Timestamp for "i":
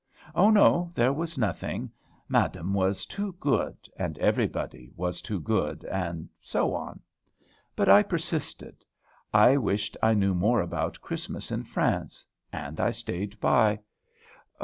7.87-8.01, 9.31-9.57, 10.01-10.15, 12.79-12.89